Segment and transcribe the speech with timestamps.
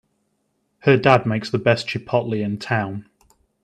[0.79, 3.05] Her dad makes the best chipotle in town!